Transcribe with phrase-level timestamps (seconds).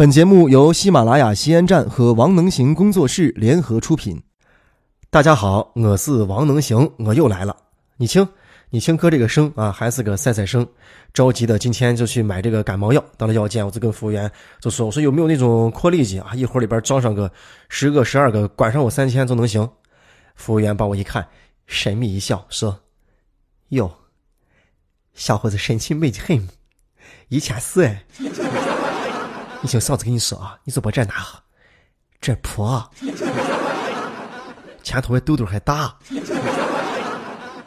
[0.00, 4.18] 本节目由喜马拉雅西安站和王能行工作室联合出品。
[5.10, 7.54] 大家好，我是王能行，我又来了。
[7.98, 8.26] 你听，
[8.70, 10.66] 你听哥这个声啊，还是个赛赛声。
[11.12, 13.04] 着急的，今天就去买这个感冒药。
[13.18, 16.32] 到了药店，我就跟服务员就说：“我说有没有那种扩力剂啊？
[16.34, 17.30] 一会儿里边装上个
[17.68, 19.68] 十个、十二个，管上我三千就能行。”
[20.34, 21.28] 服务员把我一看，
[21.66, 22.80] 神秘一笑，说
[23.68, 23.92] ：“哟，
[25.12, 26.48] 小伙子神情美得很，
[27.28, 28.02] 一千四哎。”
[29.62, 31.38] 你听嫂子跟你说啊，你就把这拿喝，
[32.20, 32.82] 这破，
[34.82, 35.94] 前头的痘痘还大。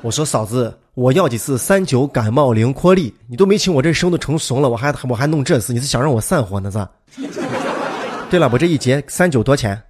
[0.02, 6.72] 我说嫂子，我要的是三九感冒灵颗粒，你都没请我这生都成怂了，我还我还弄这事，你是想让我散伙呢？
[6.72, 7.22] 是？
[8.30, 9.82] 对了，我这一节三九多钱？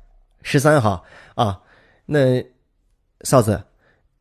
[0.41, 1.01] 十三哈
[1.35, 1.57] 啊？
[2.05, 2.45] 那
[3.21, 3.63] 嫂子，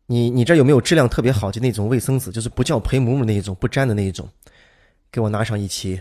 [0.07, 2.31] 你你这有没有质量特别好的那种卫生纸？
[2.31, 4.29] 就是不叫陪母母那一种，不粘的那一种，
[5.11, 6.01] 给我拿上一期。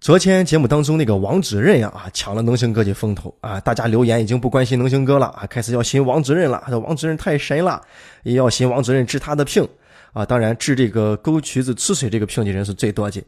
[0.00, 7.78] 昨天节目当中那个王主任呀啊抢了能行哥的风头啊，大家留言已经不关心能行哥了啊，开始要寻王主任了，说王主任太神了，
[8.22, 9.68] 也要寻王主任治他的病
[10.14, 10.24] 啊。
[10.24, 13.22] 当然治这个沟渠子吃水这个病的人是最多的。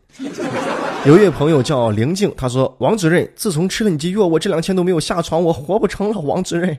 [1.04, 6.18] 有一位朋友叫灵静，他说王主任自从吃了你的药，我这两天都没有下床，我活不成了。
[6.20, 6.78] 王主任，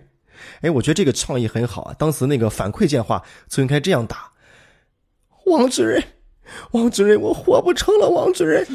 [0.61, 1.95] 哎，我觉得这个创意很好啊。
[1.99, 4.31] 当时那个反馈电话就应该这样打：
[5.45, 6.03] 王主任，
[6.71, 8.65] 王主任，我活不成了，王主任。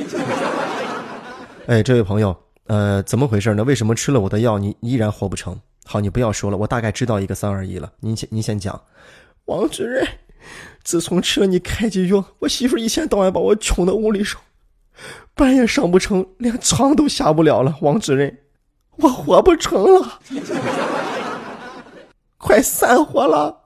[1.68, 2.34] 哎，这位朋友，
[2.68, 3.62] 呃，怎么回事呢？
[3.62, 5.54] 为什么吃了我的药，你依然活不成？
[5.84, 7.92] 好，你不要说了，我大概知道一个三二一了。
[8.00, 8.80] 您先，您先讲。
[9.44, 10.02] 王主任，
[10.82, 14.40] 自从吃了你开的药，我媳妇一天到晚把我穷的屋里上，
[15.34, 17.76] 半夜上不成，连床都下不了了。
[17.82, 18.38] 王主任，
[18.96, 20.20] 我活不成了，
[22.38, 23.64] 快散伙了。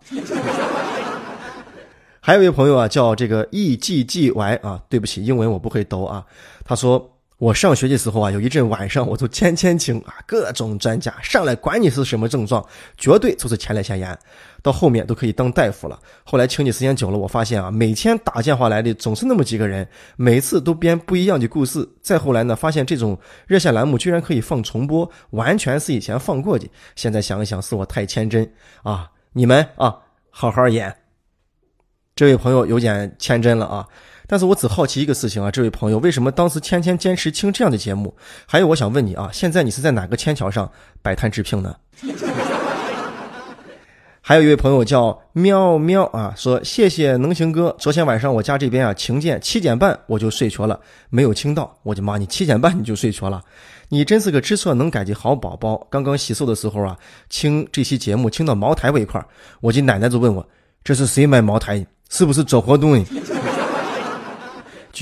[2.19, 6.27] 还有一位朋友啊，叫这个 E G G Y 啊，对不起，英文我不会读啊。
[6.65, 7.09] 他说。
[7.43, 12.65] 我上学的时候啊，有一阵晚上我就天天听啊，各种专家上来，管你是什么症状，
[12.97, 14.17] 绝对就是前列腺炎。
[14.63, 15.99] 到后面都可以当大夫了。
[16.23, 19.85] 后来请你时间久了，我发现啊，每天打电话来的总是那么几个人，
[20.15, 21.85] 每次都编不一样的故事。
[22.01, 23.19] 再后来呢，发现这种
[23.49, 26.71] 热线栏目居然可以放重播，完全是以前放过的。
[26.95, 28.49] 现在想一想，是我太天真
[28.85, 29.11] 啊！
[29.33, 29.99] 你们啊，
[30.31, 30.95] 好好演。
[32.15, 33.89] 这位朋友有点天真了啊。
[34.33, 38.17] 但是我只好奇一个事情啊，这位朋友为什么当时天天坚持听这样的节目？
[38.47, 40.73] 还有，我想问你啊，现在你是在哪个天桥上
[41.03, 41.77] 摆摊治病呢？
[44.23, 51.71] 还有一位朋友叫喵喵啊，说谢谢能行哥，昨天晚上我家这边啊晴天，七点半我就睡着了，没有听到。
[51.83, 53.43] 我的妈，你七点半你就睡着了，
[53.91, 55.87] 你真是个知错能改的好宝宝。
[55.91, 56.97] 刚刚洗漱的时候啊，
[57.29, 59.23] 听这期节目听到茅台这一块
[59.61, 60.49] 我的奶奶就问我，
[60.83, 61.87] 这是谁买茅台？
[62.09, 63.05] 是不是做活动？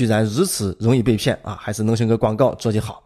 [0.01, 1.55] 居然如此容易被骗啊！
[1.61, 3.03] 还是能行个广告做得好，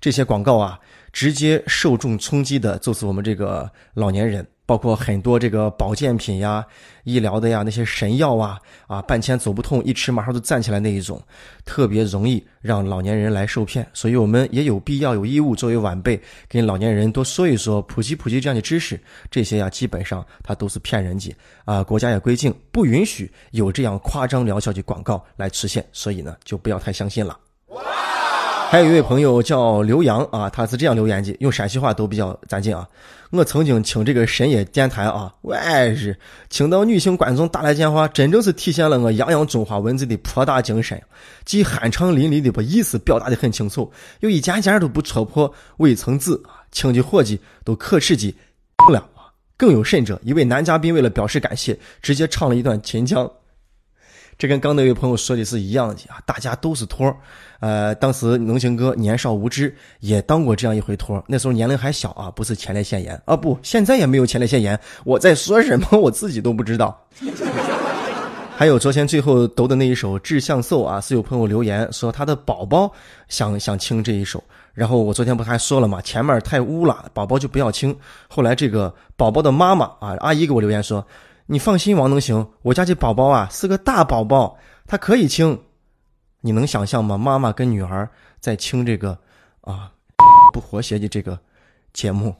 [0.00, 0.76] 这些广告啊，
[1.12, 6.64] 直接受众冲击的就是我们这个老年人，包括很多这个保健品呀、
[7.04, 11.20] 医疗的呀那些神药啊啊，半天走不通，一吃马上就站起来那一种，
[11.64, 13.86] 特别容易让老年人来受骗。
[13.92, 18.98] 所以我们也有必要有义务作为晚辈，跟老年人多说一说，普及普及这样的知识。
[19.30, 21.34] 这些呀，基本上它都是骗人的
[21.64, 21.82] 啊！
[21.82, 27.36] 国家也规定不允许有这样夸张疗效的广告来出现，所以呢，就不要太相信了。
[28.72, 32.88] 还有一位朋友叫刘洋啊，他是这样留言的，用陕西话都比较咱劲啊。
[33.30, 35.54] 我曾经听这个深夜电台啊，我
[35.94, 36.16] 日
[36.48, 40.98] 听到女性观众打来电话，真正是体现了我泱泱中华文字的博大精深，
[41.44, 48.34] 既酣畅淋漓的把意思表达的很清楚，又一件件都不戳破未曾字啊，听的伙计都可吃的
[48.90, 49.06] 了。
[49.58, 53.30] 更有甚者，一位男嘉宾为了表示感谢，直接唱了一段秦腔。
[54.38, 57.16] 这跟刚那位朋友说的是一样的啊，大家都是托儿。
[57.60, 61.22] 呃，当时能行哥年少无知，也当过这样一回托儿。
[61.28, 64.78] 那时候年龄还小啊，不是前列腺炎啊，不，现在也没有前列腺炎。
[65.04, 67.06] 我在说什么，我自己都不知道。
[68.56, 72.92] 还有昨天最后读的那一首《志向瘦》啊，是有朋友留言说他的宝宝
[73.28, 74.42] 想想听这一首。
[74.74, 76.00] 然后我昨天不还说了吗？
[76.00, 77.96] 前面太污了，宝宝就不要听。
[78.28, 81.06] 后来这个宝宝的妈妈啊，阿姨给我留言说。
[81.46, 84.56] 你放心，王能行，我家这宝宝啊是个大宝宝，
[84.86, 85.60] 他可以亲。
[86.40, 87.16] 你能想象吗？
[87.16, 88.08] 妈妈跟女儿
[88.40, 89.16] 在亲这个
[89.60, 89.92] 啊
[90.52, 91.38] 不和谐的这个
[91.92, 92.34] 节目。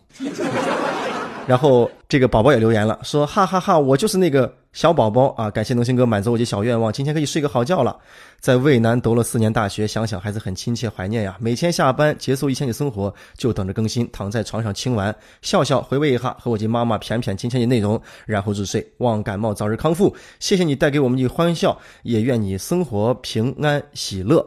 [1.46, 5.50] 然后这个宝宝也留言了，说哈哈哈，我就是那个小宝宝啊！
[5.50, 7.98] 感谢能行哥满足我的小愿望，今天可以睡个好觉了。
[8.38, 11.36] 在渭南读了四年大学，想想还是很亲切怀念呀。
[11.40, 20.14] 每天下班结束一天的生活，就等着更新，躺在床上清完，笑笑回味一下和我及妈妈谝谝今天的内容，然后入睡，望感冒早日康复。
[20.38, 24.46] 谢谢你带给我们的欢笑，也愿你生活平安喜乐。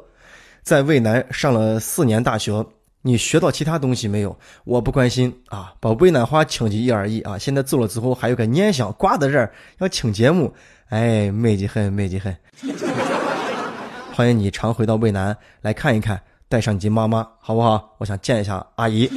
[0.64, 2.66] 在渭南上了四年大学，
[3.08, 4.36] 你学到其他东西没有？
[4.64, 7.38] 我不关心啊，把渭南话清级一二一啊。
[7.38, 10.52] 现在走了之后还有个念想挂在这儿，要听节目，
[10.90, 12.36] 哎，美极很，美极很。
[14.12, 16.20] 欢迎你常回到渭南来看一看，
[16.50, 17.96] 带上你的妈妈，好不好？
[18.00, 19.08] 我想见一下阿姨。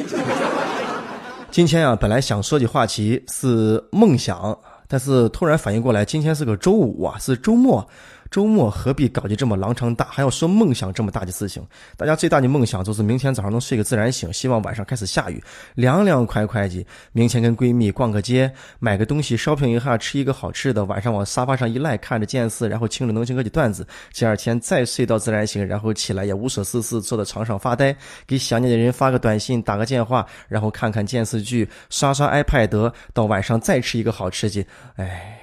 [1.51, 4.55] 今天啊，本来想说起话题是梦想，
[4.87, 7.89] 但是突然反应过来，今天是个周五啊，是周末。
[8.31, 11.67] 周末何必搞得这么狼长大，还要说梦想这么大的事情？
[11.97, 15.43] 大家最大的梦想就是明天早上能睡个自然醒，希望晚上开始下雨，
[15.75, 16.87] 凉凉快快的。
[17.13, 23.87] 明天跟闺蜜逛个街，买个东西，shopping 一下，吃一个好吃的，晚上往沙发上一赖，看着电视，然后听着能行哥的段子。
[24.13, 27.97] 第二天再睡到自然醒，然后起来也无所事事，坐在床上发呆，
[28.27, 34.67] 给想念的人发个短信，打个电话，然后看看电视剧，刷刷 iPad，到晚上再吃一个好吃的。
[34.97, 35.41] 哎，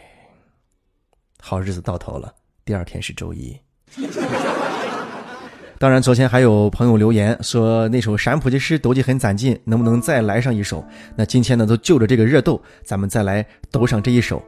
[1.42, 2.34] 好日子到头了。
[2.66, 3.56] 第二天是周一，
[5.78, 10.84] 当然，昨天还有朋友留言说那首陕普的诗抖得很攒劲，能不能再来上一首？
[11.16, 14.40] 那今天呢，都就着这个热度，咱们再来抖上这一首《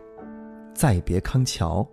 [0.74, 1.88] 再别康桥》。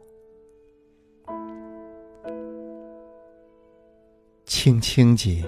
[4.47, 5.45] 轻轻地，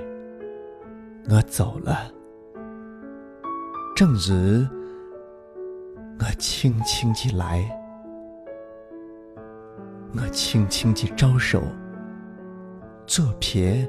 [1.31, 2.13] 我走了，
[3.95, 4.67] 正如，
[6.19, 7.67] 我轻轻地来。
[10.17, 11.63] 我轻轻地招手，
[13.07, 13.87] 作别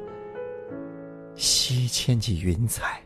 [1.35, 3.01] 西迁的云彩，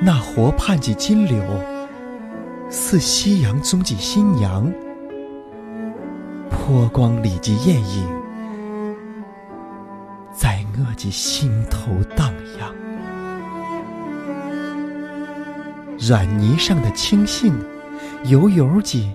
[0.00, 1.42] 那河畔的金柳
[2.70, 4.72] 似夕阳中的新娘，
[6.48, 8.08] 波光里的艳影
[10.32, 12.74] 在我的心头荡漾，
[15.98, 17.52] 软泥上的青荇
[18.24, 19.14] 油油的。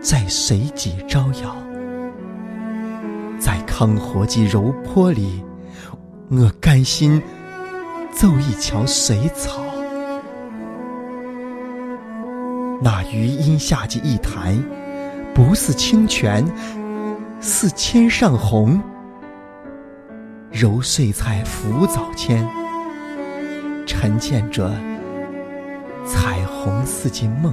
[0.00, 1.56] 在水底招摇，
[3.38, 5.42] 在康河的柔波里，
[6.30, 7.20] 我甘心
[8.12, 9.60] 走一桥水草。
[12.80, 14.56] 那余荫下的一潭，
[15.34, 16.46] 不是清泉，
[17.40, 18.80] 是天上虹。
[20.50, 22.48] 揉碎在浮藻间，
[23.84, 24.70] 沉淀着
[26.06, 27.52] 彩虹似的梦。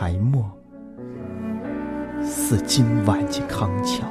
[0.00, 0.44] 埋没
[2.22, 4.06] 是今晚的康桥，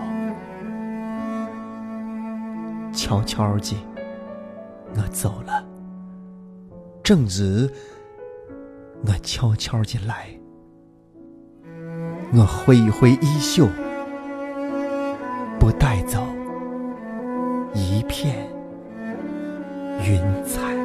[2.91, 3.77] 悄悄地，
[4.95, 5.65] 我走了。
[7.01, 7.69] 正日，
[9.05, 10.27] 我悄悄地来，
[12.33, 13.65] 我挥一挥衣袖，
[15.57, 16.27] 不带走
[17.73, 18.45] 一片
[20.03, 20.75] 云彩。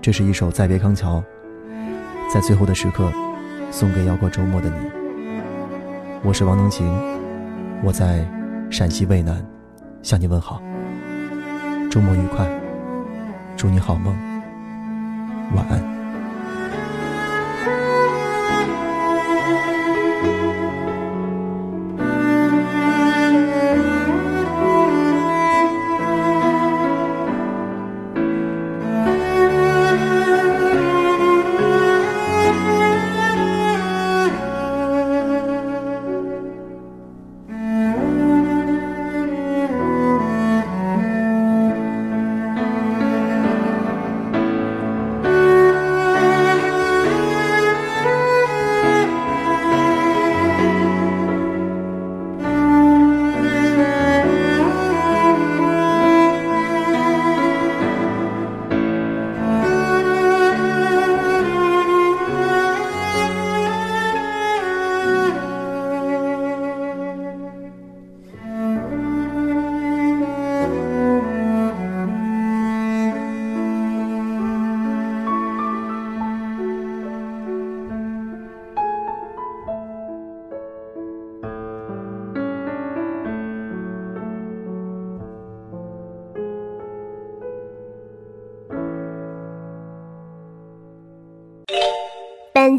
[0.00, 1.18] 这是一首《再别康桥》。
[2.32, 3.12] 在最后的时刻，
[3.72, 4.76] 送给要过周末的你。
[6.22, 6.86] 我是王能晴，
[7.82, 8.24] 我在
[8.70, 9.44] 陕西渭南，
[10.00, 10.62] 向你问好。
[11.90, 12.48] 周末愉快，
[13.56, 14.16] 祝你好梦，
[15.56, 15.99] 晚安。